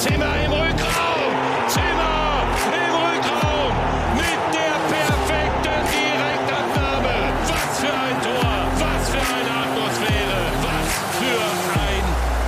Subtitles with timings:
[0.00, 1.32] Zimmer im Rückraum.
[1.68, 2.40] Zimmer
[2.72, 3.72] im Rückraum.
[4.16, 7.16] Mit der perfekten Direktabnahme.
[7.44, 8.50] Was für ein Tor.
[8.80, 10.40] Was für eine Atmosphäre.
[10.64, 10.88] Was
[11.20, 11.40] für
[11.84, 12.04] ein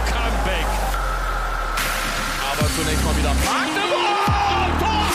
[0.08, 0.68] Comeback.
[2.48, 4.72] Aber zunächst mal wieder Magdeburg.
[4.80, 5.08] Tor!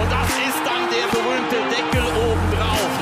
[0.00, 2.92] Und das ist dann der berühmte Deckel obendrauf.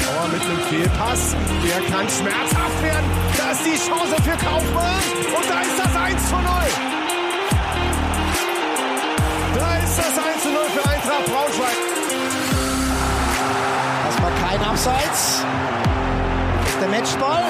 [0.00, 1.36] Bauer mit einem Fehlpass.
[1.62, 3.15] Der kann schmerzhaft werden.
[3.66, 5.02] Ist die Chance für Kaufmann.
[5.36, 6.44] Und da ist das 1 zu 0.
[9.54, 11.76] Da ist das 1 zu 0 für Eintracht Braunschweig.
[14.06, 15.44] Erstmal kein Abseits.
[16.64, 17.44] Das der Matchball.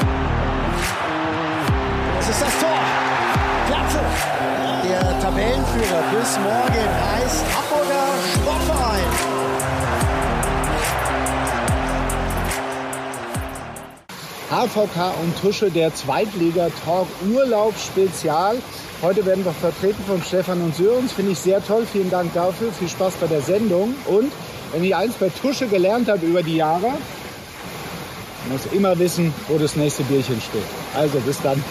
[2.17, 2.81] Das ist das Tor.
[3.67, 4.01] Platze.
[4.85, 8.76] Der Tabellenführer bis morgen heißt Hamburger Sportverein.
[14.51, 18.57] HVK und Tusche, der Zweitliga-Talk Urlaub Spezial.
[19.03, 21.13] Heute werden wir vertreten von Stefan und Sörens.
[21.13, 21.85] Finde ich sehr toll.
[21.91, 22.73] Vielen Dank dafür.
[22.73, 23.95] Viel Spaß bei der Sendung.
[24.07, 24.33] Und
[24.73, 26.93] wenn ich eins bei Tusche gelernt habe über die Jahre,
[28.49, 30.63] muss immer wissen, wo das nächste Bierchen steht.
[30.95, 31.63] Also bis dann.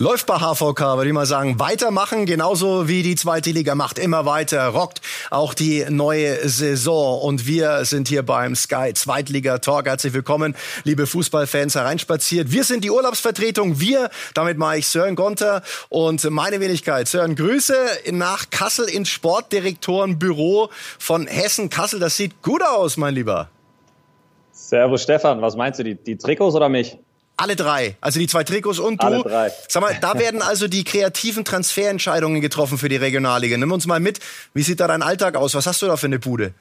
[0.00, 1.58] Läuft bei HVK, würde ich mal sagen.
[1.58, 3.98] Weitermachen, genauso wie die zweite Liga macht.
[3.98, 7.20] Immer weiter, rockt auch die neue Saison.
[7.20, 9.84] Und wir sind hier beim Sky Zweitliga Talk.
[9.84, 12.50] Herzlich willkommen, liebe Fußballfans, hereinspaziert.
[12.50, 13.78] Wir sind die Urlaubsvertretung.
[13.78, 17.06] Wir, damit mache ich Sören Gonter und meine Wenigkeit.
[17.06, 17.74] Sören, Grüße
[18.12, 21.68] nach Kassel ins Sportdirektorenbüro von Hessen.
[21.68, 23.50] Kassel, das sieht gut aus, mein Lieber.
[24.50, 26.96] Servus Stefan, was meinst du, die, die Trikots oder mich?
[27.40, 27.96] Alle drei.
[28.02, 29.06] Also die zwei Trikots und du.
[29.06, 29.50] Alle drei.
[29.66, 33.56] Sag mal, da werden also die kreativen Transferentscheidungen getroffen für die Regionalliga.
[33.56, 34.20] Nimm uns mal mit.
[34.52, 35.54] Wie sieht da dein Alltag aus?
[35.54, 36.52] Was hast du da für eine Bude?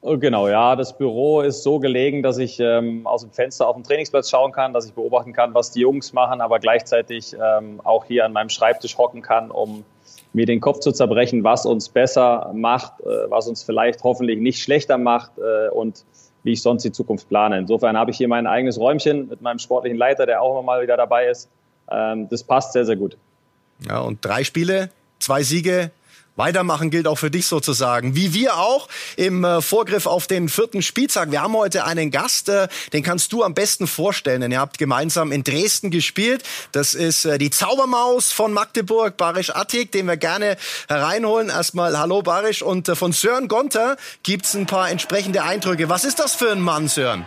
[0.00, 3.76] Oh, Genau, ja, das Büro ist so gelegen, dass ich ähm, aus dem Fenster auf
[3.76, 7.80] den Trainingsplatz schauen kann, dass ich beobachten kann, was die Jungs machen, aber gleichzeitig ähm,
[7.84, 9.84] auch hier an meinem Schreibtisch hocken kann, um
[10.32, 14.62] mir den Kopf zu zerbrechen, was uns besser macht, äh, was uns vielleicht hoffentlich nicht
[14.62, 16.04] schlechter macht äh, und
[16.46, 17.58] wie ich sonst die Zukunft plane.
[17.58, 20.80] Insofern habe ich hier mein eigenes Räumchen mit meinem sportlichen Leiter, der auch immer mal
[20.80, 21.50] wieder dabei ist.
[21.90, 23.16] Ähm, das passt sehr, sehr gut.
[23.86, 25.90] Ja, und drei Spiele, zwei Siege.
[26.36, 28.14] Weitermachen gilt auch für dich sozusagen.
[28.14, 31.30] Wie wir auch im äh, Vorgriff auf den vierten Spieltag.
[31.30, 34.76] Wir haben heute einen Gast, äh, den kannst du am besten vorstellen, denn ihr habt
[34.76, 36.42] gemeinsam in Dresden gespielt.
[36.72, 40.58] Das ist äh, die Zaubermaus von Magdeburg, Barisch Attik, den wir gerne
[40.88, 41.48] hereinholen.
[41.48, 45.88] Erstmal hallo Barisch und von Sören Gonter gibt's ein paar entsprechende Eindrücke.
[45.88, 47.26] Was ist das für ein Mann, Sören?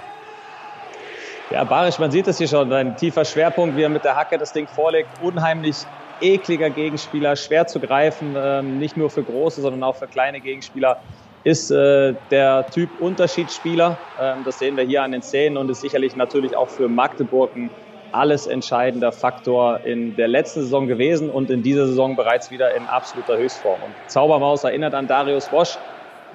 [1.49, 4.37] Ja, Barisch, man sieht es hier schon, ein tiefer Schwerpunkt, wie er mit der Hacke
[4.37, 5.09] das Ding vorlegt.
[5.23, 5.77] Unheimlich
[6.21, 11.01] ekliger Gegenspieler, schwer zu greifen, ähm, nicht nur für große, sondern auch für kleine Gegenspieler.
[11.45, 13.97] Ist äh, der Typ Unterschiedsspieler.
[14.19, 17.55] Ähm, das sehen wir hier an den Szenen und ist sicherlich natürlich auch für Magdeburg
[17.55, 17.69] ein
[18.11, 22.87] alles entscheidender Faktor in der letzten Saison gewesen und in dieser Saison bereits wieder in
[22.87, 23.81] absoluter Höchstform.
[23.83, 25.77] Und Zaubermaus erinnert an Darius Wosch.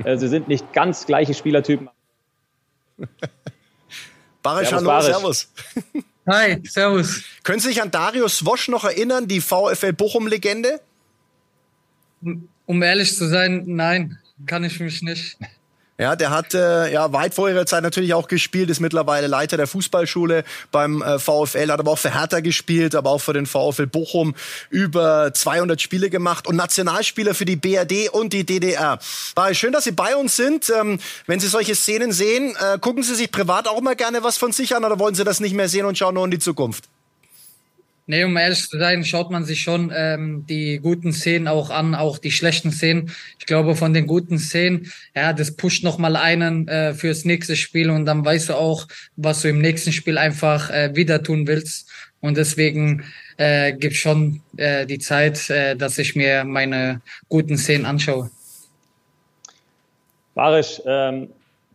[0.05, 1.91] Äh, sie sind nicht ganz gleiche Spielertypen.
[4.43, 5.07] Barisch, hallo, Barisch.
[5.07, 5.53] servus.
[6.27, 7.23] Hi, servus.
[7.43, 10.81] Können Sie sich an Darius Wosch noch erinnern, die VfL Bochum-Legende?
[12.67, 15.37] Um ehrlich zu sein, nein, kann ich mich nicht.
[15.97, 19.57] Ja, der hat äh, ja weit vor ihrer Zeit natürlich auch gespielt, ist mittlerweile Leiter
[19.57, 23.47] der Fußballschule beim äh, VfL, hat aber auch für Hertha gespielt, aber auch für den
[23.47, 24.35] VfL Bochum
[24.71, 28.99] über 200 Spiele gemacht und Nationalspieler für die BRD und die DDR.
[29.37, 30.73] War schön, dass Sie bei uns sind.
[30.77, 34.37] Ähm, wenn Sie solche Szenen sehen, äh, gucken Sie sich privat auch mal gerne was
[34.37, 36.41] von sich an oder wollen Sie das nicht mehr sehen und schauen nur in die
[36.41, 36.89] Zukunft?
[38.07, 41.95] Nee, um ehrlich zu sein, schaut man sich schon ähm, die guten Szenen auch an,
[41.95, 43.11] auch die schlechten Szenen.
[43.39, 47.57] Ich glaube, von den guten Szenen, ja, das pusht noch mal einen äh, fürs nächste
[47.57, 51.47] Spiel und dann weißt du auch, was du im nächsten Spiel einfach äh, wieder tun
[51.47, 51.91] willst.
[52.21, 53.05] Und deswegen
[53.39, 57.01] äh, gibt schon äh, die Zeit, äh, dass ich mir meine
[57.31, 58.31] guten Szenen anschaue.
[60.35, 61.29] Barisch, ähm,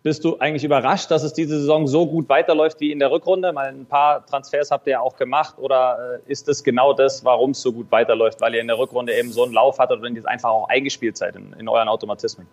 [0.10, 3.54] bist du eigentlich überrascht, dass es diese Saison so gut weiterläuft wie in der Rückrunde?
[3.54, 5.54] Mal ein paar Transfers habt ihr ja auch gemacht.
[5.60, 8.42] Oder äh, ist es genau das, warum es so gut weiterläuft?
[8.42, 11.16] Weil ihr in der Rückrunde eben so einen Lauf hattet und jetzt einfach auch eingespielt
[11.16, 12.48] seid in, in euren Automatismen?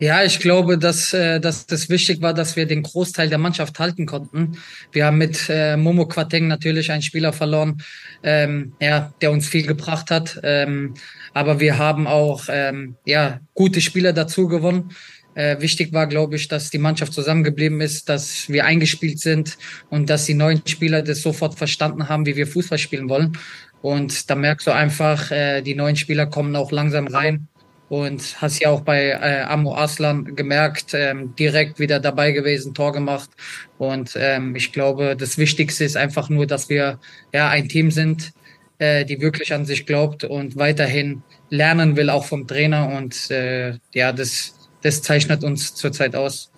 [0.00, 3.78] Ja, ich glaube, dass, äh, dass das wichtig war, dass wir den Großteil der Mannschaft
[3.78, 4.58] halten konnten.
[4.92, 7.82] Wir haben mit äh, Momo Quateng natürlich einen Spieler verloren,
[8.22, 10.38] ähm, ja, der uns viel gebracht hat.
[10.42, 10.92] Ähm,
[11.32, 14.90] aber wir haben auch ähm, ja, gute Spieler dazu gewonnen.
[15.40, 19.56] Äh, wichtig war, glaube ich, dass die Mannschaft zusammengeblieben ist, dass wir eingespielt sind
[19.88, 23.38] und dass die neuen Spieler das sofort verstanden haben, wie wir Fußball spielen wollen.
[23.80, 27.48] Und da merkst du einfach, äh, die neuen Spieler kommen auch langsam rein.
[27.88, 32.92] Und hast ja auch bei äh, Amo Aslan gemerkt, ähm, direkt wieder dabei gewesen, Tor
[32.92, 33.30] gemacht.
[33.78, 37.00] Und ähm, ich glaube, das Wichtigste ist einfach nur, dass wir
[37.32, 38.32] ja ein Team sind,
[38.78, 42.90] äh, die wirklich an sich glaubt und weiterhin lernen will, auch vom Trainer.
[42.90, 46.50] Und äh, ja, das, das zeichnet uns zurzeit aus.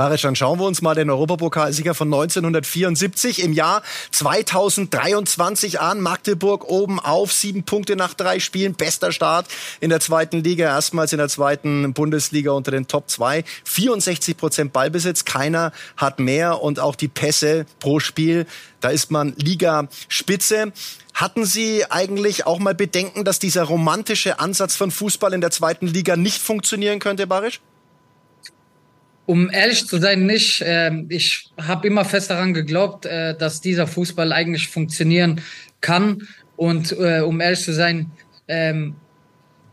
[0.00, 3.82] Barisch, dann schauen wir uns mal den Europapokalsieger von 1974 im Jahr
[4.12, 6.00] 2023 an.
[6.00, 9.46] Magdeburg oben auf, sieben Punkte nach drei Spielen, bester Start
[9.80, 13.44] in der zweiten Liga, erstmals in der zweiten Bundesliga unter den Top 2.
[13.64, 18.46] 64 Prozent Ballbesitz, keiner hat mehr und auch die Pässe pro Spiel,
[18.80, 20.72] da ist man Liga-Spitze.
[21.12, 25.86] Hatten Sie eigentlich auch mal Bedenken, dass dieser romantische Ansatz von Fußball in der zweiten
[25.86, 27.60] Liga nicht funktionieren könnte, Barisch?
[29.26, 30.62] Um ehrlich zu sein, nicht.
[30.66, 35.40] Ähm, ich habe immer fest daran geglaubt, äh, dass dieser Fußball eigentlich funktionieren
[35.80, 36.26] kann.
[36.56, 38.10] Und äh, um ehrlich zu sein,
[38.48, 38.96] ähm,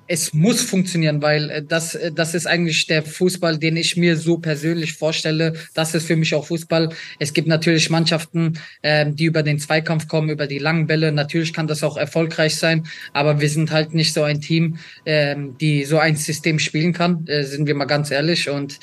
[0.07, 4.37] es muss funktionieren, weil äh, das, das ist eigentlich der Fußball, den ich mir so
[4.37, 5.53] persönlich vorstelle.
[5.73, 6.89] Das ist für mich auch Fußball.
[7.19, 11.11] Es gibt natürlich Mannschaften, äh, die über den Zweikampf kommen, über die langen Bälle.
[11.11, 15.35] Natürlich kann das auch erfolgreich sein, aber wir sind halt nicht so ein Team, äh,
[15.59, 18.49] die so ein System spielen kann, äh, sind wir mal ganz ehrlich.
[18.49, 18.79] Und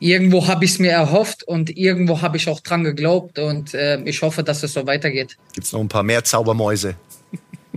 [0.00, 4.00] irgendwo habe ich es mir erhofft und irgendwo habe ich auch dran geglaubt und äh,
[4.02, 5.36] ich hoffe, dass es so weitergeht.
[5.52, 6.94] Gibt es noch ein paar mehr Zaubermäuse?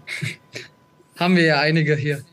[1.18, 2.24] Haben wir ja einige hier.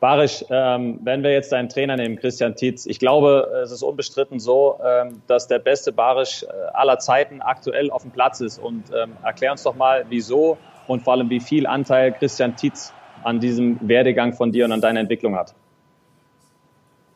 [0.00, 4.38] Barisch, ähm, wenn wir jetzt einen Trainer nehmen, Christian Tietz, ich glaube, es ist unbestritten
[4.38, 8.58] so, ähm, dass der beste Barisch äh, aller Zeiten aktuell auf dem Platz ist.
[8.58, 12.92] Und ähm, erklär uns doch mal, wieso und vor allem, wie viel Anteil Christian Tietz
[13.24, 15.54] an diesem Werdegang von dir und an deiner Entwicklung hat.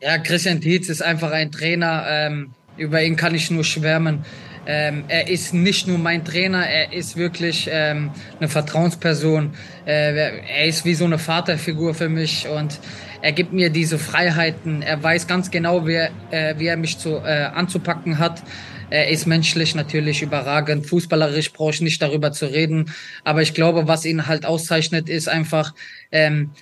[0.03, 2.07] Ja, Christian Tietz ist einfach ein Trainer.
[2.09, 4.25] Ähm, über ihn kann ich nur schwärmen.
[4.67, 9.53] Ähm, er ist nicht nur mein Trainer, er ist wirklich ähm, eine Vertrauensperson.
[9.85, 12.81] Äh, er ist wie so eine Vaterfigur für mich und
[13.21, 14.81] er gibt mir diese Freiheiten.
[14.81, 18.43] Er weiß ganz genau, wie er, äh, wie er mich zu, äh, anzupacken hat.
[18.89, 20.87] Er ist menschlich natürlich überragend.
[20.87, 22.91] Fußballerisch brauche ich nicht darüber zu reden.
[23.23, 25.75] Aber ich glaube, was ihn halt auszeichnet, ist einfach,
[26.11, 26.53] ähm,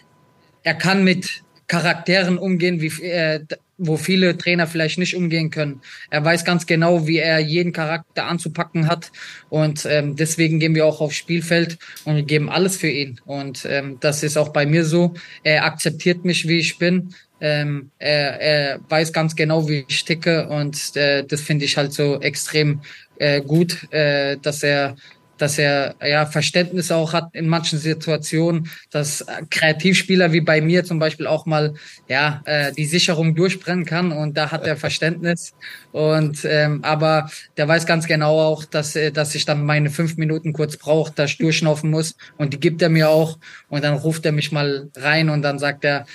[0.64, 3.44] er kann mit Charakteren umgehen, wie, äh,
[3.76, 5.82] wo viele Trainer vielleicht nicht umgehen können.
[6.10, 9.12] Er weiß ganz genau, wie er jeden Charakter anzupacken hat
[9.50, 13.20] und ähm, deswegen gehen wir auch aufs Spielfeld und geben alles für ihn.
[13.24, 15.14] Und ähm, das ist auch bei mir so.
[15.44, 17.14] Er akzeptiert mich, wie ich bin.
[17.40, 21.92] Ähm, er, er weiß ganz genau, wie ich ticke und äh, das finde ich halt
[21.92, 22.80] so extrem
[23.18, 24.96] äh, gut, äh, dass er
[25.38, 30.99] dass er ja Verständnis auch hat in manchen Situationen, dass Kreativspieler wie bei mir zum
[30.99, 31.75] Beispiel auch mal
[32.08, 35.55] ja äh, die Sicherung durchbrennen kann und da hat er Verständnis.
[35.93, 40.17] Und ähm, aber der weiß ganz genau auch, dass äh, dass ich dann meine fünf
[40.17, 42.17] Minuten kurz brauche, dass ich durchschnaufen muss.
[42.37, 43.38] Und die gibt er mir auch.
[43.69, 46.06] Und dann ruft er mich mal rein und dann sagt er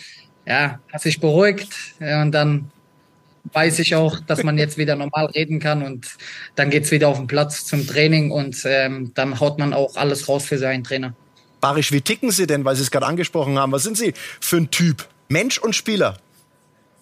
[0.46, 1.70] ja, hast dich beruhigt?
[2.00, 2.72] Und dann
[3.52, 6.08] weiß ich auch, dass man jetzt wieder normal reden kann und
[6.56, 10.30] dann geht's wieder auf den Platz zum Training und ähm, dann haut man auch alles
[10.30, 11.14] raus für seinen Trainer.
[11.60, 13.72] Barisch, wie ticken Sie denn, weil Sie es gerade angesprochen haben?
[13.72, 15.08] Was sind Sie für ein Typ?
[15.30, 16.18] Mensch und Spieler?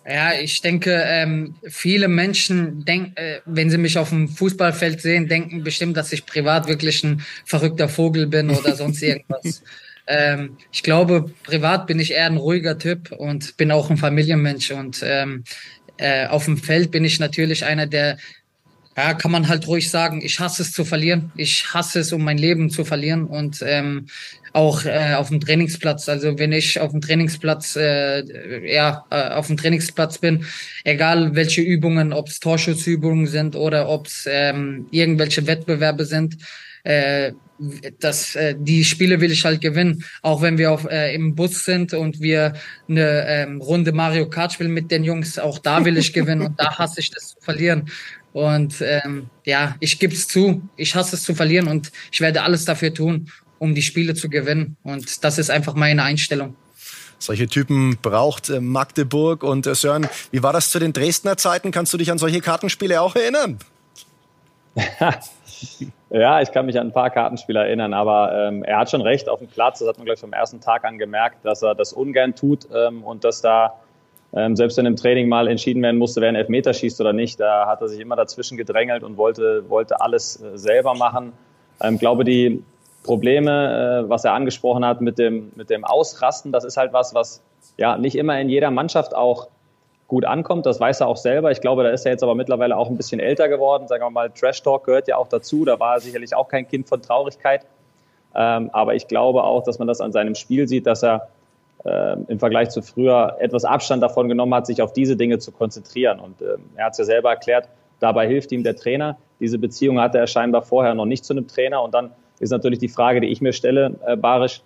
[0.08, 5.28] Ja, ich denke, ähm, viele Menschen denken, äh, wenn sie mich auf dem Fußballfeld sehen,
[5.28, 9.62] denken bestimmt, dass ich privat wirklich ein verrückter Vogel bin oder sonst irgendwas.
[10.08, 14.72] ähm, ich glaube, privat bin ich eher ein ruhiger Typ und bin auch ein Familienmensch
[14.72, 15.44] und ähm,
[16.02, 18.18] äh, auf dem Feld bin ich natürlich einer, der,
[18.98, 21.32] ja, kann man halt ruhig sagen, ich hasse es zu verlieren.
[21.36, 23.26] Ich hasse es, um mein Leben zu verlieren.
[23.26, 24.08] Und ähm,
[24.54, 26.10] auch äh, auf dem Trainingsplatz.
[26.10, 30.46] Also wenn ich auf dem Trainingsplatz, äh, ja, äh, auf dem Trainingsplatz bin,
[30.84, 36.38] egal welche Übungen, ob es Torschussübungen sind oder ob es ähm, irgendwelche Wettbewerbe sind,
[36.84, 37.34] äh,
[38.00, 40.04] das, äh, die Spiele will ich halt gewinnen.
[40.22, 42.54] Auch wenn wir auf, äh, im Bus sind und wir
[42.90, 46.60] eine ähm, Runde Mario Kart spielen mit den Jungs, auch da will ich gewinnen und
[46.60, 47.90] da hasse ich das zu verlieren.
[48.34, 52.44] Und ähm, ja, ich gebe es zu, ich hasse es zu verlieren und ich werde
[52.44, 54.78] alles dafür tun, um die Spiele zu gewinnen.
[54.84, 56.56] Und das ist einfach meine Einstellung.
[57.20, 61.72] Solche Typen braucht äh, Magdeburg und äh, Sören, wie war das zu den Dresdner Zeiten?
[61.72, 63.60] Kannst du dich an solche Kartenspiele auch erinnern?
[66.12, 69.30] Ja, ich kann mich an ein paar Kartenspiele erinnern, aber ähm, er hat schon recht
[69.30, 69.80] auf dem Platz.
[69.80, 73.04] Das hat man gleich vom ersten Tag an gemerkt, dass er das ungern tut ähm,
[73.04, 73.76] und dass da
[74.34, 77.40] ähm, selbst wenn im Training mal entschieden werden musste, wer einen Elfmeter schießt oder nicht,
[77.40, 81.34] da hat er sich immer dazwischen gedrängelt und wollte, wollte alles äh, selber machen.
[81.80, 82.64] Ich ähm, glaube, die
[83.04, 87.14] Probleme, äh, was er angesprochen hat mit dem, mit dem Ausrasten, das ist halt was,
[87.14, 87.42] was
[87.78, 89.48] ja nicht immer in jeder Mannschaft auch
[90.12, 90.66] gut ankommt.
[90.66, 91.52] Das weiß er auch selber.
[91.52, 93.88] Ich glaube, da ist er jetzt aber mittlerweile auch ein bisschen älter geworden.
[93.88, 95.64] Sagen wir mal, Trash Talk gehört ja auch dazu.
[95.64, 97.66] Da war er sicherlich auch kein Kind von Traurigkeit.
[98.36, 101.30] Ähm, aber ich glaube auch, dass man das an seinem Spiel sieht, dass er
[101.86, 105.54] äh, im Vergleich zu früher etwas Abstand davon genommen hat, sich auf diese Dinge zu
[105.54, 106.20] konzentrieren.
[106.20, 107.70] Und äh, er hat es ja selber erklärt,
[108.02, 109.18] dabei hilft ihm der Trainer.
[109.40, 111.82] Diese Beziehung hatte er scheinbar vorher noch nicht zu einem Trainer.
[111.82, 114.62] Und dann ist natürlich die Frage, die ich mir stelle, äh, Barisch,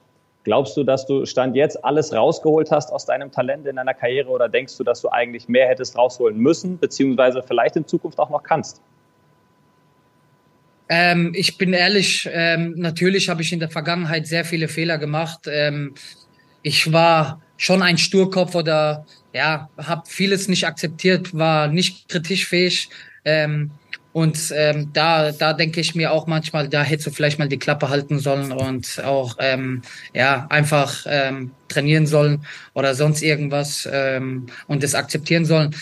[0.46, 4.30] glaubst du, dass du Stand jetzt alles rausgeholt hast aus deinem Talent in deiner Karriere
[4.30, 8.30] oder denkst du, dass du eigentlich mehr hättest rausholen müssen, beziehungsweise vielleicht in Zukunft auch
[8.30, 8.82] noch kannst?
[10.88, 15.42] Ähm, ich bin ehrlich, ähm, natürlich habe ich in der Vergangenheit sehr viele Fehler gemacht.
[15.48, 15.96] Ähm,
[16.62, 22.90] ich war schon ein Sturkopf oder ja, habe vieles nicht akzeptiert, war nicht kritisch fähig.
[23.26, 23.72] Ähm,
[24.16, 27.60] und ähm, da, da denke ich mir auch manchmal, da hättest du vielleicht mal die
[27.60, 29.82] Klappe halten sollen und auch ähm,
[30.14, 35.76] ja einfach ähm, trainieren sollen oder sonst irgendwas ähm, und das akzeptieren sollen.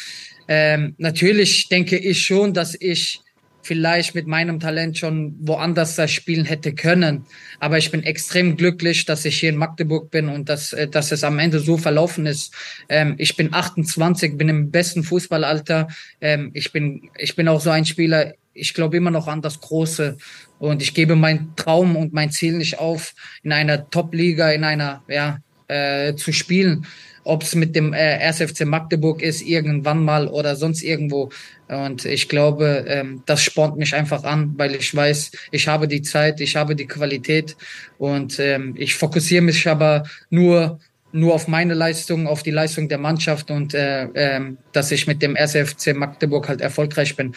[0.48, 3.22] Ähm, natürlich denke ich schon, dass ich
[3.64, 7.26] vielleicht mit meinem Talent schon woanders das spielen hätte können.
[7.60, 11.12] Aber ich bin extrem glücklich, dass ich hier in Magdeburg bin und dass, äh, dass
[11.12, 12.54] es am Ende so verlaufen ist.
[12.90, 15.88] Ähm, ich bin 28, bin im besten Fußballalter.
[16.22, 19.60] Ähm, ich bin, ich bin auch so ein Spieler, ich glaube immer noch an das
[19.60, 20.18] Große
[20.60, 25.02] und ich gebe meinen Traum und mein Ziel nicht auf, in einer Top-Liga, in einer,
[25.08, 26.86] ja, äh, zu spielen
[27.24, 31.30] ob es mit dem äh, RSFC Magdeburg ist, irgendwann mal oder sonst irgendwo.
[31.68, 36.02] Und ich glaube, ähm, das spornt mich einfach an, weil ich weiß, ich habe die
[36.02, 37.56] Zeit, ich habe die Qualität
[37.98, 40.80] und ähm, ich fokussiere mich aber nur
[41.16, 45.22] nur auf meine Leistung, auf die Leistung der Mannschaft und äh, äh, dass ich mit
[45.22, 47.36] dem RSFC Magdeburg halt erfolgreich bin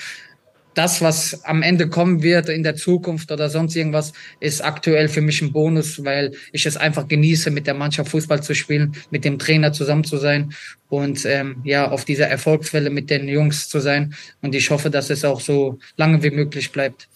[0.76, 5.22] das, was am Ende kommen wird in der Zukunft oder sonst irgendwas, ist aktuell für
[5.22, 9.24] mich ein Bonus, weil ich es einfach genieße, mit der Mannschaft Fußball zu spielen, mit
[9.24, 10.52] dem Trainer zusammen zu sein
[10.88, 14.14] und ähm, ja, auf dieser Erfolgswelle mit den Jungs zu sein.
[14.42, 17.08] Und ich hoffe, dass es auch so lange wie möglich bleibt.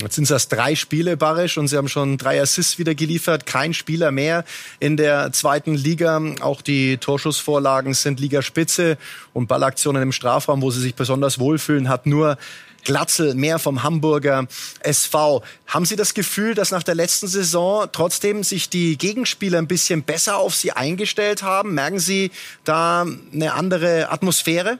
[0.00, 3.46] Jetzt sind es erst drei Spiele, Barisch, und Sie haben schon drei Assists wieder geliefert.
[3.46, 4.44] Kein Spieler mehr
[4.78, 6.22] in der zweiten Liga.
[6.40, 8.96] Auch die Torschussvorlagen sind Ligaspitze
[9.32, 12.38] und Ballaktionen im Strafraum, wo Sie sich besonders wohlfühlen, hat nur
[12.84, 14.46] Glatzel, mehr vom Hamburger
[14.80, 15.42] SV.
[15.66, 20.02] Haben Sie das Gefühl, dass nach der letzten Saison trotzdem sich die Gegenspieler ein bisschen
[20.02, 21.74] besser auf Sie eingestellt haben?
[21.74, 22.30] Merken Sie
[22.64, 24.78] da eine andere Atmosphäre?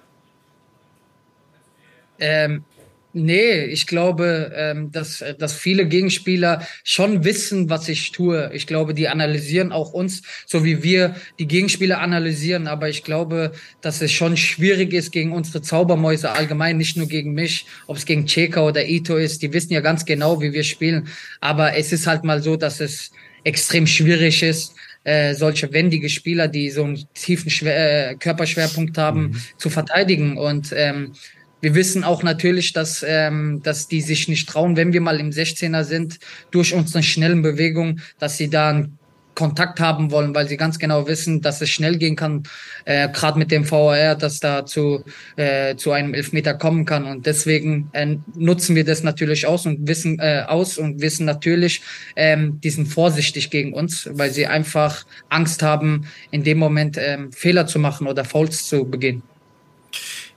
[2.18, 2.64] Ähm,
[3.14, 8.50] Nee, ich glaube, ähm, dass, dass viele Gegenspieler schon wissen, was ich tue.
[8.52, 12.66] Ich glaube, die analysieren auch uns, so wie wir die Gegenspieler analysieren.
[12.66, 17.32] Aber ich glaube, dass es schon schwierig ist gegen unsere Zaubermäuse allgemein, nicht nur gegen
[17.32, 19.40] mich, ob es gegen Cheka oder Ito ist.
[19.40, 21.08] Die wissen ja ganz genau, wie wir spielen.
[21.40, 23.10] Aber es ist halt mal so, dass es
[23.42, 24.74] extrem schwierig ist,
[25.04, 29.42] äh, solche wendige Spieler, die so einen tiefen Schwer äh, Körperschwerpunkt haben, mhm.
[29.56, 30.36] zu verteidigen.
[30.36, 31.12] Und ähm,
[31.60, 35.30] wir wissen auch natürlich, dass, ähm, dass die sich nicht trauen, wenn wir mal im
[35.30, 36.18] 16er sind,
[36.50, 38.98] durch unsere schnellen Bewegungen, dass sie da einen
[39.38, 42.42] Kontakt haben wollen, weil sie ganz genau wissen, dass es schnell gehen kann,
[42.86, 45.04] äh, gerade mit dem VAR, dass da zu,
[45.36, 47.04] äh, zu einem Elfmeter kommen kann.
[47.04, 51.82] Und deswegen äh, nutzen wir das natürlich aus und wissen äh, aus und wissen natürlich,
[52.16, 57.30] ähm, die sind vorsichtig gegen uns, weil sie einfach Angst haben, in dem Moment ähm,
[57.30, 59.22] Fehler zu machen oder Fouls zu begehen.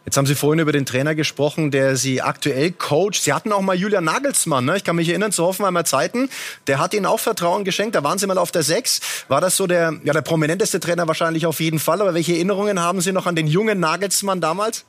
[0.06, 3.22] Jetzt haben Sie vorhin über den Trainer gesprochen, der Sie aktuell coacht.
[3.22, 4.78] Sie hatten auch mal Julian Nagelsmann, ne?
[4.78, 6.30] ich kann mich erinnern, zu Hoffenheimer Zeiten.
[6.66, 9.26] Der hat Ihnen auch Vertrauen geschenkt, da waren Sie mal auf der Sechs.
[9.28, 12.80] War das so der, ja, der prominenteste Trainer wahrscheinlich auf jeden Fall, aber welche Erinnerungen
[12.80, 14.86] haben Sie noch an den jungen Nagelsmann damals?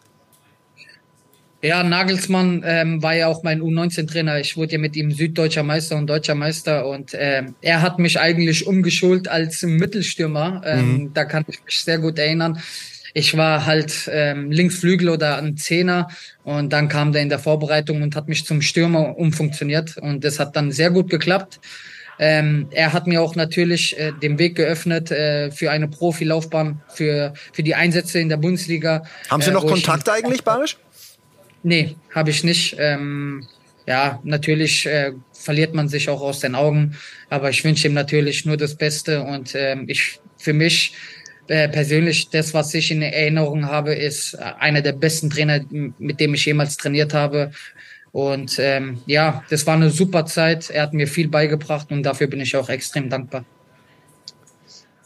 [1.60, 4.40] Ja, Nagelsmann ähm, war ja auch mein U19-Trainer.
[4.40, 8.18] Ich wurde ja mit ihm süddeutscher Meister und deutscher Meister und ähm, er hat mich
[8.18, 10.62] eigentlich umgeschult als Mittelstürmer.
[10.64, 11.14] Ähm, mhm.
[11.14, 12.60] Da kann ich mich sehr gut erinnern.
[13.14, 16.08] Ich war halt ähm, Linksflügel oder ein Zehner
[16.44, 20.38] und dann kam der in der Vorbereitung und hat mich zum Stürmer umfunktioniert und das
[20.38, 21.60] hat dann sehr gut geklappt.
[22.18, 27.34] Ähm, er hat mir auch natürlich äh, den Weg geöffnet äh, für eine Profilaufbahn, für,
[27.52, 29.02] für die Einsätze in der Bundesliga.
[29.28, 30.76] Haben Sie äh, noch Kontakt eigentlich, Barisch?
[31.62, 32.76] Nee, habe ich nicht.
[32.78, 33.46] Ähm,
[33.86, 36.96] ja, natürlich äh, verliert man sich auch aus den Augen,
[37.28, 40.94] aber ich wünsche ihm natürlich nur das Beste und ähm, ich für mich
[41.48, 46.34] äh, persönlich das, was ich in Erinnerung habe, ist einer der besten Trainer, mit dem
[46.34, 47.50] ich jemals trainiert habe.
[48.12, 50.70] Und ähm, ja, das war eine super Zeit.
[50.70, 53.44] Er hat mir viel beigebracht und dafür bin ich auch extrem dankbar.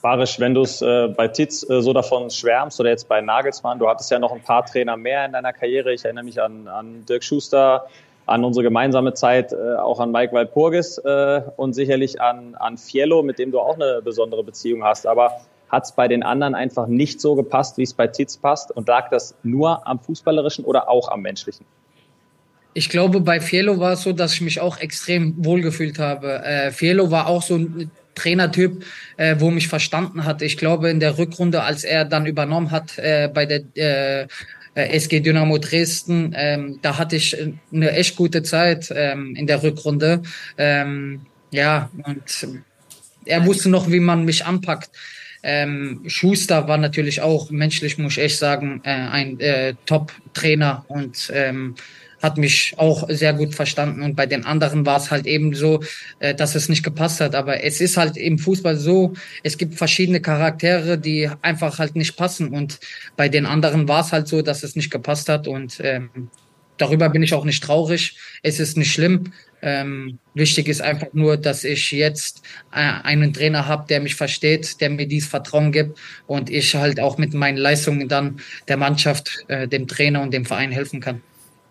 [0.02, 3.78] Barisch, wenn du es äh, bei Titz äh, so davon schwärmst oder jetzt bei Nagelsmann,
[3.78, 5.93] du hattest ja noch ein paar Trainer mehr in deiner Karriere.
[5.93, 7.87] Ich erinnere mich an, an Dirk Schuster,
[8.26, 13.23] an unsere gemeinsame Zeit, äh, auch an Mike Walpurgis äh, und sicherlich an, an Fiello,
[13.23, 15.07] mit dem du auch eine besondere Beziehung hast.
[15.07, 18.71] Aber hat es bei den anderen einfach nicht so gepasst, wie es bei Titz passt?
[18.71, 21.67] Und lag das nur am Fußballerischen oder auch am Menschlichen?
[22.75, 26.45] Ich glaube, bei Fielo war es so, dass ich mich auch extrem wohlgefühlt habe.
[26.45, 27.59] Äh, Fielo war auch so
[28.15, 28.85] Trainertyp,
[29.17, 30.43] äh, wo mich verstanden hat.
[30.43, 34.27] Ich glaube, in der Rückrunde, als er dann übernommen hat äh, bei der äh,
[34.75, 37.37] SG Dynamo Dresden, ähm, da hatte ich
[37.73, 40.23] eine echt gute Zeit ähm, in der Rückrunde.
[40.59, 42.49] Ähm, ja, und
[43.25, 44.91] er wusste noch, wie man mich anpackt.
[45.49, 51.31] Ähm, Schuster war natürlich auch menschlich, muss ich echt sagen, äh, ein äh, Top-Trainer und
[51.33, 51.76] ähm,
[52.21, 54.03] hat mich auch sehr gut verstanden.
[54.03, 55.85] Und bei den anderen war es halt eben so,
[56.19, 57.37] äh, dass es nicht gepasst hat.
[57.37, 59.12] Aber es ist halt im Fußball so,
[59.45, 62.49] es gibt verschiedene Charaktere, die einfach halt nicht passen.
[62.49, 62.81] Und
[63.17, 65.47] bei den anderen war es halt so, dass es nicht gepasst hat.
[65.47, 66.11] Und ähm,
[66.78, 68.16] darüber bin ich auch nicht traurig.
[68.42, 69.33] Es ist nicht schlimm.
[69.62, 72.42] Ähm, wichtig ist einfach nur, dass ich jetzt
[72.73, 77.00] äh, einen Trainer habe, der mich versteht, der mir dieses Vertrauen gibt und ich halt
[77.00, 81.23] auch mit meinen Leistungen dann der Mannschaft, äh, dem Trainer und dem Verein helfen kann.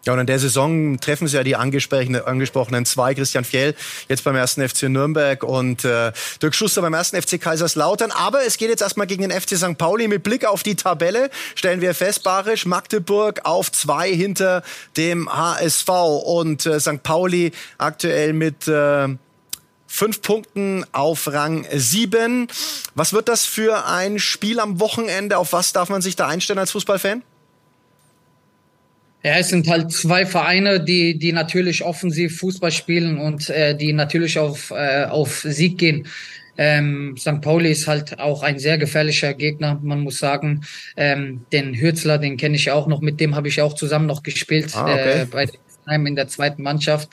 [0.06, 3.74] Ja, und in der Saison treffen sie ja die angesprochenen zwei, Christian Fjell
[4.08, 8.12] jetzt beim ersten FC Nürnberg und äh, Dirk Schuster beim ersten FC Kaiserslautern.
[8.12, 9.78] Aber es geht jetzt erstmal gegen den FC St.
[9.80, 10.08] Pauli.
[10.08, 14.62] Mit Blick auf die Tabelle stellen wir fest, Barisch, Magdeburg auf zwei hinter
[14.96, 15.90] dem HSV
[16.24, 17.02] und äh, St.
[17.02, 19.08] Pauli aktuell mit äh,
[19.88, 22.48] fünf Punkten auf Rang sieben.
[22.94, 25.40] Was wird das für ein Spiel am Wochenende?
[25.40, 27.24] Auf was darf man sich da einstellen als Fußballfan?
[29.26, 33.92] Ja, es sind halt zwei Vereine, die, die natürlich offensiv Fußball spielen und äh, die
[33.92, 36.08] natürlich auf, äh, auf Sieg gehen.
[36.60, 37.42] Ähm, St.
[37.42, 40.62] Pauli ist halt auch ein sehr gefährlicher Gegner, man muss sagen.
[40.96, 44.22] Ähm, den Hürzler, den kenne ich auch noch, mit dem habe ich auch zusammen noch
[44.22, 45.22] gespielt ah, okay.
[45.22, 45.48] äh, bei
[45.90, 47.10] Heim in der zweiten Mannschaft.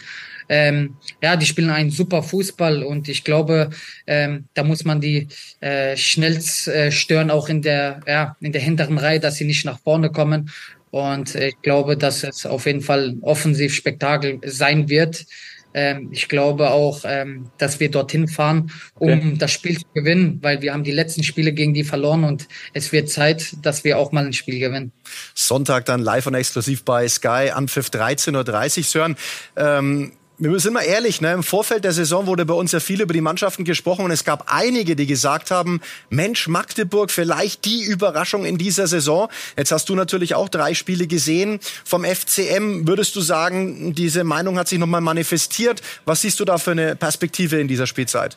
[0.50, 3.71] Ähm, ja, die spielen einen super Fußball und ich glaube,
[4.07, 5.28] ähm, da muss man die
[5.61, 9.64] äh, schnell äh, stören, auch in der, ja, in der hinteren Reihe, dass sie nicht
[9.64, 10.50] nach vorne kommen.
[10.92, 15.25] Und ich glaube, dass es auf jeden Fall ein Offensivspektakel sein wird.
[15.72, 19.34] Ähm, ich glaube auch, ähm, dass wir dorthin fahren, um okay.
[19.38, 22.92] das Spiel zu gewinnen, weil wir haben die letzten Spiele gegen die verloren und es
[22.92, 24.92] wird Zeit, dass wir auch mal ein Spiel gewinnen.
[25.34, 28.85] Sonntag dann live und exklusiv bei Sky, Anpfiff 13.30 Uhr.
[28.85, 29.16] Sören,
[29.57, 31.33] ähm, wir sind mal ehrlich, ne?
[31.33, 34.25] im Vorfeld der Saison wurde bei uns ja viel über die Mannschaften gesprochen und es
[34.25, 39.29] gab einige, die gesagt haben, Mensch, Magdeburg, vielleicht die Überraschung in dieser Saison.
[39.57, 42.88] Jetzt hast du natürlich auch drei Spiele gesehen vom FCM.
[42.88, 45.83] Würdest du sagen, diese Meinung hat sich nochmal manifestiert?
[46.07, 48.37] Was siehst du da für eine Perspektive in dieser Spielzeit?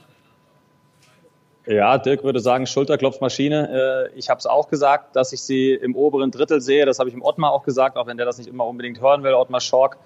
[1.67, 4.09] Ja, Dirk würde sagen, Schulterklopfmaschine.
[4.13, 6.85] Äh, ich habe es auch gesagt, dass ich sie im oberen Drittel sehe.
[6.85, 9.23] Das habe ich im Ottmar auch gesagt, auch wenn der das nicht immer unbedingt hören
[9.23, 9.97] will, Ottmar Schork.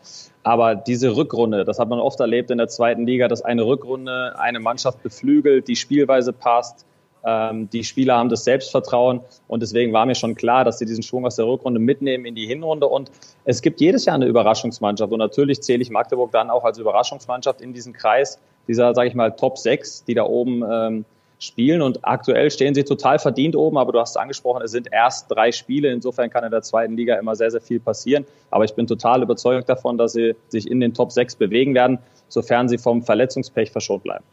[0.44, 4.40] Aber diese Rückrunde, das hat man oft erlebt in der zweiten Liga, dass eine Rückrunde
[4.40, 6.86] eine Mannschaft beflügelt, die Spielweise passt,
[7.26, 9.20] ähm, die Spieler haben das Selbstvertrauen
[9.50, 12.36] und deswegen war mir schon klar, dass sie diesen Schwung aus der Rückrunde mitnehmen in
[12.36, 13.12] die Hinrunde und
[13.44, 17.60] es gibt jedes Jahr eine Überraschungsmannschaft und natürlich zähle ich Magdeburg dann auch als Überraschungsmannschaft
[17.60, 21.06] in diesen Kreis dieser, sage ich mal, Top 6, die da oben ähm,
[21.40, 21.82] spielen.
[21.82, 25.32] Und aktuell stehen sie total verdient oben, aber du hast es angesprochen, es sind erst
[25.32, 25.90] drei Spiele.
[25.92, 28.26] Insofern kann in der zweiten Liga immer sehr, sehr viel passieren.
[28.52, 32.00] Aber ich bin total überzeugt davon, dass sie sich in den Top 6 bewegen werden,
[32.28, 34.24] sofern sie vom Verletzungspech verschont bleiben.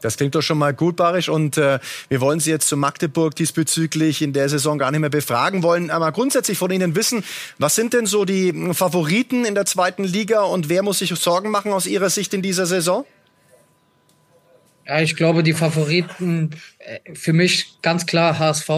[0.00, 1.28] Das klingt doch schon mal gut, Barisch.
[1.28, 5.10] Und äh, wir wollen Sie jetzt zu Magdeburg diesbezüglich in der Saison gar nicht mehr
[5.10, 5.90] befragen wollen.
[5.90, 7.24] Aber grundsätzlich von Ihnen wissen,
[7.58, 11.50] was sind denn so die Favoriten in der zweiten Liga und wer muss sich Sorgen
[11.50, 13.04] machen aus Ihrer Sicht in dieser Saison?
[14.88, 18.70] Ja, ich glaube, die Favoriten äh, für mich ganz klar HSV.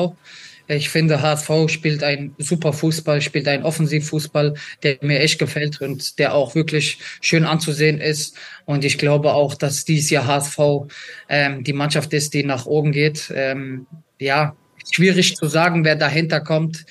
[0.66, 6.18] Ich finde, HSV spielt ein super Fußball, spielt einen Offensivfußball, der mir echt gefällt und
[6.18, 8.36] der auch wirklich schön anzusehen ist.
[8.66, 10.58] Und ich glaube auch, dass dieses Jahr HSV
[11.28, 13.32] ähm, die Mannschaft ist, die nach oben geht.
[13.34, 13.86] Ähm,
[14.20, 14.56] ja,
[14.92, 16.86] schwierig zu sagen, wer dahinter kommt.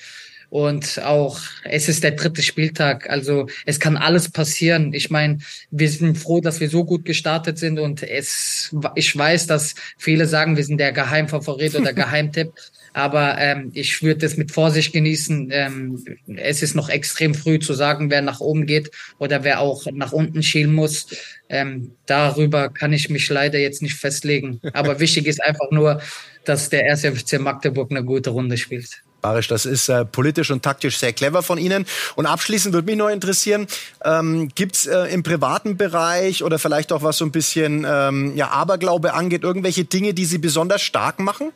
[0.50, 3.08] Und auch, es ist der dritte Spieltag.
[3.08, 4.92] Also es kann alles passieren.
[4.92, 5.38] Ich meine,
[5.70, 7.78] wir sind froh, dass wir so gut gestartet sind.
[7.78, 12.52] Und es, ich weiß, dass viele sagen, wir sind der Geheimfavorit oder Geheimtipp.
[12.92, 15.50] Aber ähm, ich würde es mit Vorsicht genießen.
[15.52, 16.04] Ähm,
[16.36, 20.12] es ist noch extrem früh zu sagen, wer nach oben geht oder wer auch nach
[20.12, 21.06] unten schielen muss.
[21.48, 24.60] Ähm, darüber kann ich mich leider jetzt nicht festlegen.
[24.72, 26.02] Aber wichtig ist einfach nur,
[26.44, 29.02] dass der erste FC Magdeburg eine gute Runde spielt.
[29.20, 31.86] Barisch, das ist äh, politisch und taktisch sehr clever von Ihnen.
[32.16, 33.66] Und abschließend würde mich noch interessieren,
[34.04, 38.36] ähm, gibt es äh, im privaten Bereich oder vielleicht auch was so ein bisschen ähm,
[38.36, 41.52] ja, Aberglaube angeht, irgendwelche Dinge, die Sie besonders stark machen?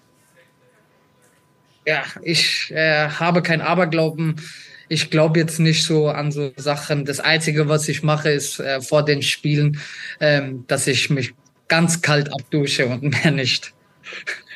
[1.86, 4.40] Ja, ich äh, habe kein Aberglauben.
[4.88, 7.04] Ich glaube jetzt nicht so an so Sachen.
[7.04, 9.80] Das Einzige, was ich mache, ist äh, vor den Spielen,
[10.20, 11.34] ähm, dass ich mich
[11.68, 13.72] ganz kalt abdusche und mehr nicht.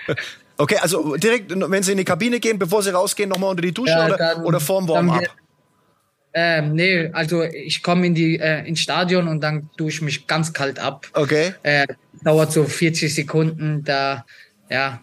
[0.58, 3.72] Okay, also direkt, wenn Sie in die Kabine gehen, bevor Sie rausgehen, nochmal unter die
[3.72, 5.22] Dusche ja, oder, oder vorm Warm-up?
[6.34, 10.26] Ähm, nee, also ich komme in die äh, ins Stadion und dann tue ich mich
[10.26, 11.06] ganz kalt ab.
[11.14, 11.54] Okay.
[11.62, 11.86] Äh,
[12.22, 13.82] dauert so 40 Sekunden.
[13.84, 14.26] Da,
[14.68, 15.00] ja,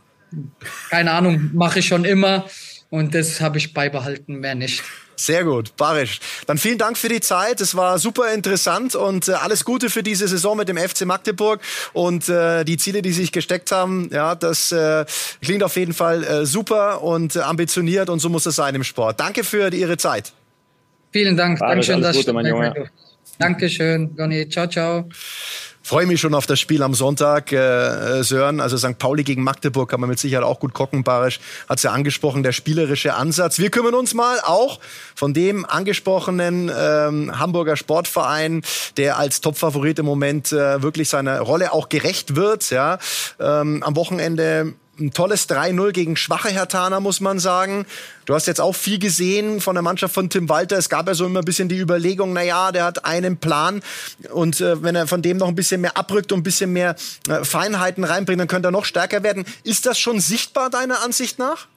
[0.89, 2.45] keine Ahnung, mache ich schon immer
[2.89, 4.83] und das habe ich beibehalten, mehr nicht.
[5.15, 6.19] Sehr gut, Barisch.
[6.45, 7.61] Dann vielen Dank für die Zeit.
[7.61, 11.61] Es war super interessant und äh, alles Gute für diese Saison mit dem FC Magdeburg
[11.93, 14.09] und äh, die Ziele, die Sie sich gesteckt haben.
[14.11, 15.05] Ja, das äh,
[15.41, 18.83] klingt auf jeden Fall äh, super und äh, ambitioniert und so muss es sein im
[18.83, 19.19] Sport.
[19.19, 20.33] Danke für die, Ihre Zeit.
[21.11, 21.59] Vielen Dank.
[21.59, 22.89] Barisch, Dankeschön, alles dass Gute, mein Junge.
[23.39, 24.49] Dankeschön, Ronny.
[24.49, 25.09] Ciao, ciao.
[25.85, 28.59] Freue mich schon auf das Spiel am Sonntag, äh, Sören.
[28.59, 28.97] Also St.
[28.97, 31.03] Pauli gegen Magdeburg kann man mit Sicherheit auch gut gucken.
[31.03, 33.59] Barisch hat es ja angesprochen, der spielerische Ansatz.
[33.59, 34.79] Wir kümmern uns mal auch
[35.13, 38.63] von dem angesprochenen ähm, Hamburger Sportverein,
[38.97, 42.71] der als Topfavorit im Moment äh, wirklich seiner Rolle auch gerecht wird.
[42.71, 42.97] Ja,
[43.39, 47.85] ähm, am Wochenende ein tolles 3-0 gegen schwache Hertaner, muss man sagen.
[48.25, 50.77] Du hast jetzt auch viel gesehen von der Mannschaft von Tim Walter.
[50.77, 53.81] Es gab ja so immer ein bisschen die Überlegung, na ja, der hat einen Plan
[54.31, 56.95] und äh, wenn er von dem noch ein bisschen mehr abrückt und ein bisschen mehr
[57.27, 59.45] äh, Feinheiten reinbringt, dann könnte er noch stärker werden.
[59.63, 61.67] Ist das schon sichtbar deiner Ansicht nach?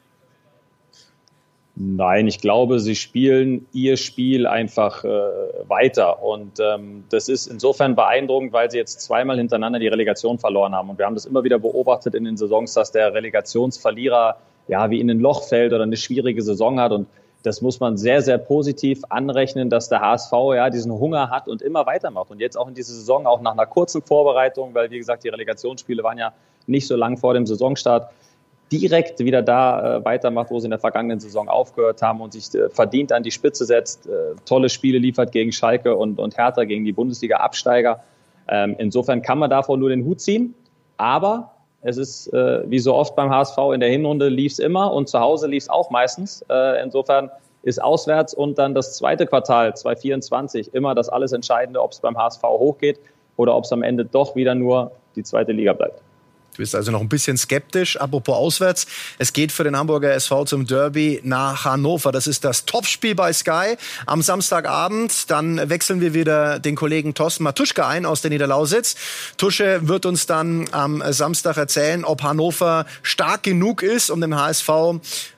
[1.81, 5.09] Nein, ich glaube, sie spielen ihr Spiel einfach äh,
[5.69, 6.25] weiter.
[6.25, 10.91] Und ähm, das ist insofern beeindruckend, weil sie jetzt zweimal hintereinander die Relegation verloren haben.
[10.91, 14.99] Und wir haben das immer wieder beobachtet in den Saisons, dass der Relegationsverlierer ja wie
[14.99, 16.91] in ein Loch fällt oder eine schwierige Saison hat.
[16.91, 17.07] Und
[17.45, 21.63] das muss man sehr, sehr positiv anrechnen, dass der HSV ja diesen Hunger hat und
[21.63, 22.33] immer weitermacht.
[22.33, 25.29] Und jetzt auch in dieser Saison, auch nach einer kurzen Vorbereitung, weil wie gesagt, die
[25.29, 26.33] Relegationsspiele waren ja
[26.67, 28.11] nicht so lang vor dem Saisonstart,
[28.71, 32.55] direkt wieder da äh, weitermacht, wo sie in der vergangenen Saison aufgehört haben und sich
[32.55, 36.65] äh, verdient an die Spitze setzt, äh, tolle Spiele liefert gegen Schalke und, und Hertha,
[36.65, 38.03] gegen die Bundesliga-Absteiger.
[38.49, 40.55] Ähm, insofern kann man davor nur den Hut ziehen,
[40.97, 41.53] aber
[41.83, 45.09] es ist äh, wie so oft beim HSV in der Hinrunde lief es immer und
[45.09, 46.45] zu Hause lief es auch meistens.
[46.51, 47.31] Äh, insofern
[47.63, 52.17] ist auswärts und dann das zweite Quartal 2024 immer das alles Entscheidende, ob es beim
[52.17, 52.99] HSV hochgeht
[53.37, 56.03] oder ob es am Ende doch wieder nur die zweite Liga bleibt.
[56.59, 58.01] Du bist also noch ein bisschen skeptisch.
[58.01, 58.89] Apropos auswärts.
[59.19, 62.11] Es geht für den Hamburger SV zum Derby nach Hannover.
[62.11, 65.31] Das ist das Topspiel bei Sky am Samstagabend.
[65.31, 68.97] Dann wechseln wir wieder den Kollegen Thorsten Matuschka ein aus der Niederlausitz.
[69.37, 74.69] Tusche wird uns dann am Samstag erzählen, ob Hannover stark genug ist, um den HSV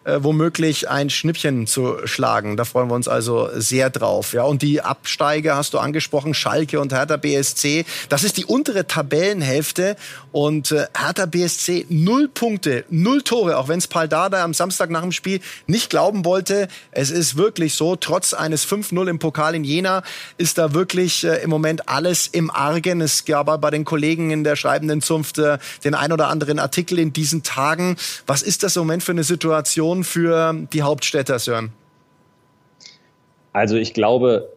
[0.05, 2.57] äh, womöglich ein Schnippchen zu schlagen.
[2.57, 4.33] Da freuen wir uns also sehr drauf.
[4.33, 7.85] Ja, und die Absteiger hast du angesprochen, Schalke und Hertha BSC.
[8.09, 9.97] Das ist die untere Tabellenhälfte
[10.33, 15.03] und äh, BSC null Punkte, null Tore, auch wenn es Paul Dada am Samstag nach
[15.03, 16.69] dem Spiel nicht glauben wollte.
[16.91, 20.03] Es ist wirklich so, trotz eines 5-0 im Pokal in Jena
[20.39, 23.01] ist da wirklich äh, im Moment alles im Argen.
[23.01, 26.99] Es gab bei den Kollegen in der schreibenden Zunft äh, den ein oder anderen Artikel
[26.99, 27.97] in diesen Tagen.
[28.27, 31.73] Was ist das im Moment für eine Situation für die Hauptstädter, Sören?
[33.53, 34.49] Also ich glaube,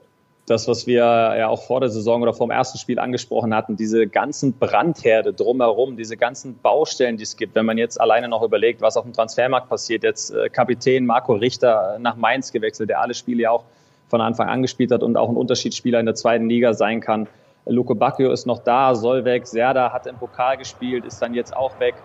[0.45, 3.77] das, was wir ja auch vor der Saison oder vor dem ersten Spiel angesprochen hatten,
[3.77, 8.43] diese ganzen Brandherde drumherum, diese ganzen Baustellen, die es gibt, wenn man jetzt alleine noch
[8.43, 12.99] überlegt, was auf dem Transfermarkt passiert, jetzt äh, Kapitän Marco Richter nach Mainz gewechselt, der
[12.99, 13.63] alle Spiele ja auch
[14.09, 17.27] von Anfang an gespielt hat und auch ein Unterschiedsspieler in der zweiten Liga sein kann.
[17.65, 21.55] Luke Bacchio ist noch da, soll weg, Serda hat im Pokal gespielt, ist dann jetzt
[21.55, 21.95] auch weg.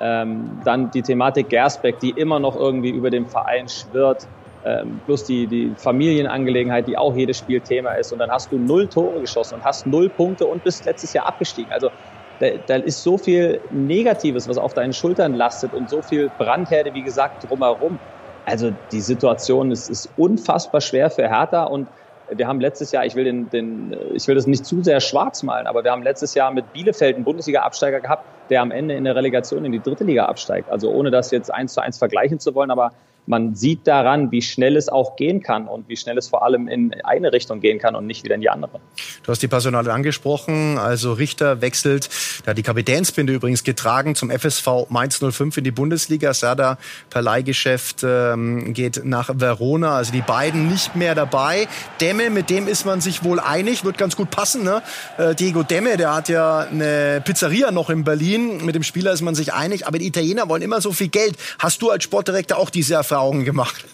[0.00, 4.28] Ähm, dann die Thematik Gersbeck, die immer noch irgendwie über dem Verein schwirrt
[4.62, 8.12] ähm, plus die, die Familienangelegenheit, die auch jedes Spiel Thema ist.
[8.12, 11.26] Und dann hast du null Tore geschossen und hast null Punkte und bist letztes Jahr
[11.26, 11.72] abgestiegen.
[11.72, 11.90] Also
[12.38, 16.92] da, da ist so viel Negatives, was auf deinen Schultern lastet und so viel Brandherde,
[16.94, 18.00] wie gesagt, drumherum.
[18.44, 21.90] Also die Situation ist, ist unfassbar schwer für Hertha und
[22.32, 25.42] wir haben letztes Jahr, ich will, den, den, ich will das nicht zu sehr schwarz
[25.42, 29.04] malen, aber wir haben letztes Jahr mit Bielefeld einen Bundesliga-Absteiger gehabt, der am Ende in
[29.04, 30.68] der Relegation in die dritte Liga absteigt.
[30.70, 32.92] Also ohne das jetzt eins zu eins vergleichen zu wollen, aber
[33.26, 36.68] man sieht daran, wie schnell es auch gehen kann und wie schnell es vor allem
[36.68, 38.80] in eine Richtung gehen kann und nicht wieder in die andere.
[39.22, 40.78] Du hast die Personale angesprochen.
[40.78, 42.08] Also Richter wechselt,
[42.44, 46.34] da hat die Kapitänsbinde übrigens getragen zum FSV Mainz 05 in die Bundesliga.
[46.34, 46.78] Sada
[47.10, 49.96] per Leihgeschäft ähm, geht nach Verona.
[49.96, 51.68] Also die beiden nicht mehr dabei.
[52.00, 54.64] Demme, mit dem ist man sich wohl einig, wird ganz gut passen.
[54.64, 54.82] Ne?
[55.18, 58.64] Äh, Diego Demme, der hat ja eine Pizzeria noch in Berlin.
[58.64, 59.86] Mit dem Spieler ist man sich einig.
[59.86, 61.36] Aber die Italiener wollen immer so viel Geld.
[61.58, 63.84] Hast du als Sportdirektor auch diese Erfahrungen gemacht?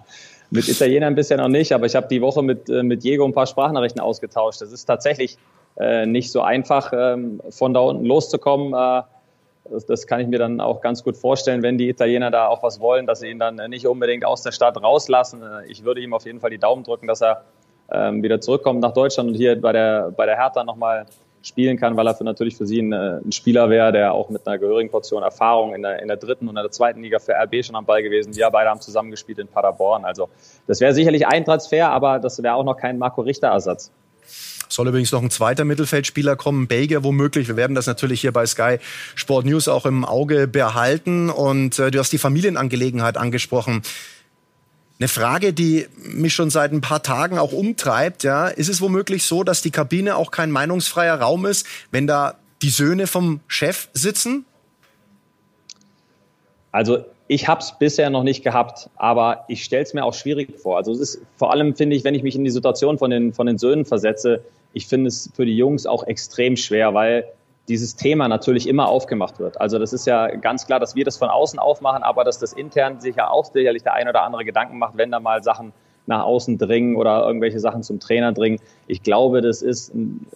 [0.50, 3.32] mit Italienern bisher noch nicht, aber ich habe die Woche mit, äh, mit Diego ein
[3.32, 4.60] paar Sprachnachrichten ausgetauscht.
[4.60, 5.36] Das ist tatsächlich
[5.78, 8.72] äh, nicht so einfach, ähm, von da unten loszukommen.
[8.72, 9.02] Äh,
[9.68, 12.62] das, das, kann ich mir dann auch ganz gut vorstellen, wenn die Italiener da auch
[12.62, 15.42] was wollen, dass sie ihn dann nicht unbedingt aus der Stadt rauslassen.
[15.42, 17.42] Äh, ich würde ihm auf jeden Fall die Daumen drücken, dass er
[17.90, 21.06] ähm, wieder zurückkommt nach Deutschland und hier bei der, bei der Hertha nochmal
[21.46, 24.30] spielen kann, weil er für natürlich für sie ein, äh, ein Spieler wäre, der auch
[24.30, 27.18] mit einer gehörigen Portion Erfahrung in der, in der dritten und in der zweiten Liga
[27.18, 28.34] für RB schon am Ball gewesen.
[28.34, 30.04] Wir beide haben zusammengespielt in Paderborn.
[30.04, 30.28] Also
[30.66, 33.90] das wäre sicherlich ein Transfer, aber das wäre auch noch kein Marco Richter-Ersatz.
[34.68, 37.46] Soll übrigens noch ein zweiter Mittelfeldspieler kommen, Belgier womöglich.
[37.48, 38.78] Wir werden das natürlich hier bei Sky
[39.14, 41.30] Sport News auch im Auge behalten.
[41.30, 43.82] Und äh, du hast die Familienangelegenheit angesprochen.
[44.98, 49.24] Eine Frage, die mich schon seit ein paar Tagen auch umtreibt, ja, ist es womöglich
[49.24, 53.88] so, dass die Kabine auch kein meinungsfreier Raum ist, wenn da die Söhne vom Chef
[53.92, 54.46] sitzen?
[56.72, 60.58] Also ich habe es bisher noch nicht gehabt, aber ich stelle es mir auch schwierig
[60.58, 60.76] vor.
[60.78, 63.32] Also es ist vor allem finde ich, wenn ich mich in die Situation von den
[63.32, 67.24] von den Söhnen versetze, ich finde es für die Jungs auch extrem schwer, weil
[67.68, 69.60] dieses Thema natürlich immer aufgemacht wird.
[69.60, 72.52] Also das ist ja ganz klar, dass wir das von außen aufmachen, aber dass das
[72.52, 75.72] intern sicher auch sicherlich der ein oder andere Gedanken macht, wenn da mal Sachen
[76.06, 78.60] nach außen dringen oder irgendwelche Sachen zum Trainer dringen.
[78.86, 80.26] Ich glaube, das ist ein,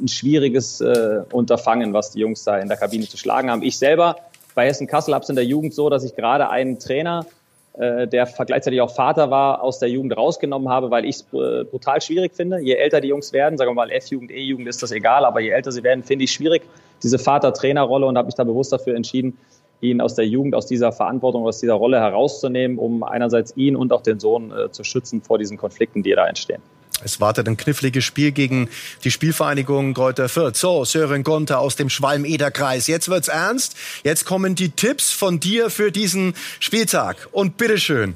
[0.00, 3.62] ein schwieriges äh, Unterfangen, was die Jungs da in der Kabine zu schlagen haben.
[3.62, 4.16] Ich selber
[4.54, 7.26] bei Hessen Kassel habe es in der Jugend so, dass ich gerade einen Trainer
[7.74, 11.64] äh, der gleichzeitig auch Vater war, aus der Jugend rausgenommen habe, weil ich es äh,
[11.64, 12.60] brutal schwierig finde.
[12.60, 15.50] Je älter die Jungs werden, sagen wir mal F-Jugend, E-Jugend, ist das egal, aber je
[15.50, 16.62] älter sie werden, finde ich schwierig,
[17.02, 19.38] diese Vater-Trainer-Rolle und habe mich da bewusst dafür entschieden,
[19.80, 23.92] ihn aus der Jugend, aus dieser Verantwortung, aus dieser Rolle herauszunehmen, um einerseits ihn und
[23.92, 26.60] auch den Sohn äh, zu schützen vor diesen Konflikten, die da entstehen.
[27.04, 28.68] Es wartet ein kniffliges Spiel gegen
[29.04, 30.56] die Spielvereinigung Kräuter Fürth.
[30.56, 32.86] So, Sören Gonter aus dem Schwalm-Eder-Kreis.
[32.86, 33.76] Jetzt wird's ernst.
[34.04, 37.28] Jetzt kommen die Tipps von dir für diesen Spieltag.
[37.32, 38.14] Und bitteschön.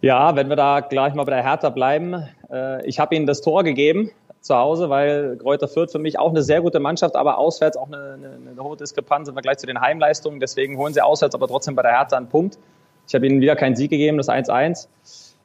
[0.00, 2.26] Ja, wenn wir da gleich mal bei der Hertha bleiben.
[2.50, 6.30] Äh, ich habe ihnen das Tor gegeben zu Hause, weil Kräuter Fürth für mich auch
[6.30, 9.66] eine sehr gute Mannschaft, aber auswärts auch eine, eine, eine hohe Diskrepanz im Vergleich zu
[9.66, 10.40] den Heimleistungen.
[10.40, 12.58] Deswegen holen sie auswärts aber trotzdem bei der Hertha einen Punkt.
[13.06, 14.86] Ich habe ihnen wieder keinen Sieg gegeben, das 1-1.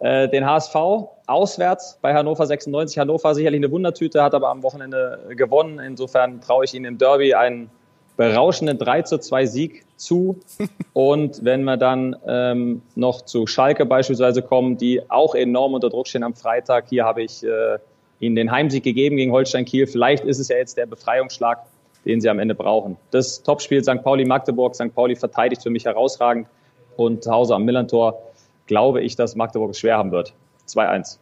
[0.06, 0.76] Äh, den HSV
[1.26, 3.00] auswärts bei Hannover 96.
[3.00, 5.80] Hannover sicherlich eine Wundertüte, hat aber am Wochenende gewonnen.
[5.80, 7.72] Insofern traue ich ihnen im Derby einen
[8.16, 10.42] berauschenden 3 zu 2 Sieg zu.
[10.94, 16.08] Und wenn wir dann ähm, noch zu Schalke beispielsweise kommen, die auch enorm unter Druck
[16.08, 17.80] stehen am Freitag, hier habe ich äh,
[18.20, 19.88] ihnen den Heimsieg gegeben gegen Holstein Kiel.
[19.88, 21.64] Vielleicht ist es ja jetzt der Befreiungsschlag,
[22.06, 22.98] den sie am Ende brauchen.
[23.10, 24.04] Das Topspiel St.
[24.04, 24.76] Pauli Magdeburg.
[24.76, 24.94] St.
[24.94, 26.48] Pauli verteidigt für mich herausragend
[26.96, 28.22] und zu Hause am Millantor
[28.68, 30.34] glaube ich, dass Magdeburg es schwer haben wird.
[30.68, 31.18] 2-1.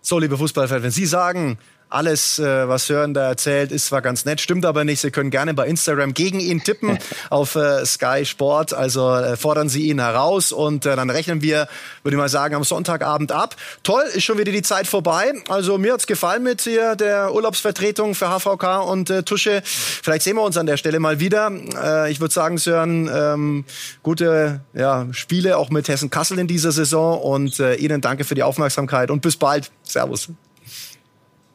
[0.00, 4.24] So, liebe Fußballfans, wenn Sie sagen, alles, äh, was Sören da erzählt, ist zwar ganz
[4.24, 5.00] nett, stimmt aber nicht.
[5.00, 6.98] Sie können gerne bei Instagram gegen ihn tippen
[7.30, 8.74] auf äh, Sky Sport.
[8.74, 11.68] Also äh, fordern Sie ihn heraus und äh, dann rechnen wir,
[12.02, 13.54] würde ich mal sagen, am Sonntagabend ab.
[13.82, 15.32] Toll, ist schon wieder die Zeit vorbei.
[15.48, 19.62] Also mir hat's gefallen mit hier der Urlaubsvertretung für HVK und äh, Tusche.
[19.64, 21.52] Vielleicht sehen wir uns an der Stelle mal wieder.
[21.82, 23.64] Äh, ich würde sagen, Sören, ähm,
[24.02, 28.34] gute ja, Spiele auch mit Hessen Kassel in dieser Saison und äh, Ihnen danke für
[28.34, 29.70] die Aufmerksamkeit und bis bald.
[29.82, 30.28] Servus.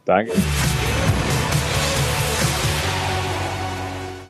[0.05, 0.33] Danke.